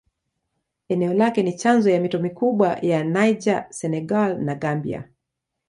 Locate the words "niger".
3.03-3.65